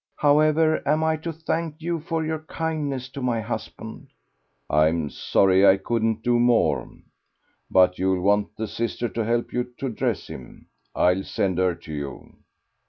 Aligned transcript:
However 0.17 0.81
am 0.83 1.03
I 1.03 1.15
to 1.17 1.31
thank 1.31 1.79
you 1.79 1.99
for 1.99 2.25
your 2.25 2.39
kindness 2.39 3.07
to 3.09 3.21
my 3.21 3.39
husband?' 3.39 4.07
"I'm 4.67 5.11
sorry 5.11 5.63
I 5.63 5.77
couldn't 5.77 6.23
do 6.23 6.39
more. 6.39 6.89
But 7.69 7.99
you'll 7.99 8.21
want 8.21 8.57
the 8.57 8.67
sister 8.67 9.07
to 9.09 9.23
help 9.23 9.53
you 9.53 9.63
to 9.77 9.89
dress 9.89 10.25
him. 10.25 10.69
I'll 10.95 11.21
send 11.21 11.59
her 11.59 11.75
to 11.75 11.93
you." 11.93 12.33